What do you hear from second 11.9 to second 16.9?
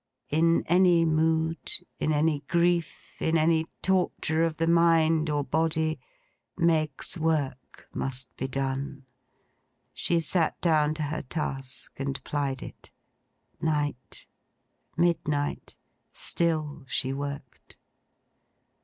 and plied it. Night, midnight. Still